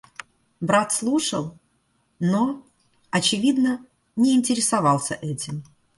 Брат 0.61 0.91
слушал, 0.91 1.59
но, 2.19 2.65
очевидно, 3.11 3.85
не 4.15 4.33
интересовался 4.35 5.13
этим. 5.13 5.63